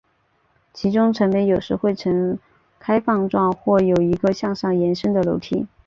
[0.73, 2.39] 其中城门有时会呈
[2.79, 5.67] 开放状或有一个向上延伸的楼梯。